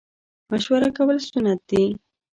مشوره 0.49 0.89
کول 0.97 1.17
سنت 1.29 1.59
دي 1.69 1.83